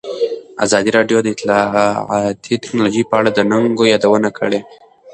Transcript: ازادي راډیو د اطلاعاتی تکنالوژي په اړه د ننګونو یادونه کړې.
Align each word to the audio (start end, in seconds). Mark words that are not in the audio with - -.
ازادي 0.65 0.89
راډیو 0.97 1.17
د 1.23 1.27
اطلاعاتی 1.35 2.55
تکنالوژي 2.63 3.03
په 3.09 3.15
اړه 3.19 3.29
د 3.33 3.39
ننګونو 3.49 3.91
یادونه 3.93 4.29
کړې. 4.37 4.59